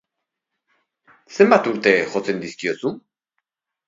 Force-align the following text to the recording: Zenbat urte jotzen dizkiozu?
Zenbat 1.35 1.69
urte 1.71 1.93
jotzen 2.13 2.41
dizkiozu? 2.45 2.93